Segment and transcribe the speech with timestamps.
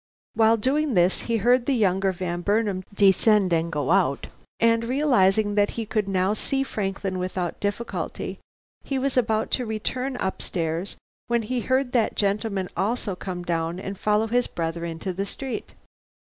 [0.33, 4.25] While doing this he heard the younger Van Burnam descend and go out,
[4.59, 8.39] and realizing that he could now see Franklin without difficulty,
[8.83, 10.95] he was about to return up stairs
[11.27, 15.75] when he heard that gentleman also come down and follow his brother into the street.